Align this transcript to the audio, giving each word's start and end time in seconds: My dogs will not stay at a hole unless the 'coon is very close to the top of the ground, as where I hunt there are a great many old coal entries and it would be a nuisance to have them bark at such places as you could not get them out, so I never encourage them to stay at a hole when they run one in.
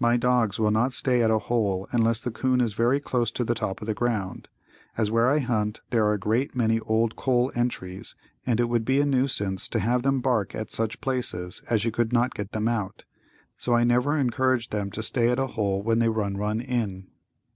My 0.00 0.16
dogs 0.16 0.58
will 0.58 0.70
not 0.70 0.94
stay 0.94 1.22
at 1.22 1.30
a 1.30 1.38
hole 1.38 1.88
unless 1.92 2.22
the 2.22 2.30
'coon 2.30 2.58
is 2.62 2.72
very 2.72 2.98
close 3.00 3.30
to 3.32 3.44
the 3.44 3.54
top 3.54 3.82
of 3.82 3.86
the 3.86 3.92
ground, 3.92 4.48
as 4.96 5.10
where 5.10 5.28
I 5.28 5.40
hunt 5.40 5.80
there 5.90 6.06
are 6.06 6.14
a 6.14 6.18
great 6.18 6.56
many 6.56 6.80
old 6.80 7.16
coal 7.16 7.52
entries 7.54 8.14
and 8.46 8.60
it 8.60 8.64
would 8.70 8.86
be 8.86 8.98
a 8.98 9.04
nuisance 9.04 9.68
to 9.68 9.78
have 9.78 10.04
them 10.04 10.22
bark 10.22 10.54
at 10.54 10.70
such 10.72 11.02
places 11.02 11.60
as 11.68 11.84
you 11.84 11.90
could 11.90 12.14
not 12.14 12.32
get 12.34 12.52
them 12.52 12.66
out, 12.66 13.04
so 13.58 13.74
I 13.74 13.84
never 13.84 14.16
encourage 14.16 14.70
them 14.70 14.90
to 14.92 15.02
stay 15.02 15.28
at 15.28 15.38
a 15.38 15.48
hole 15.48 15.82
when 15.82 15.98
they 15.98 16.08
run 16.08 16.38
one 16.38 16.62
in. 16.62 17.08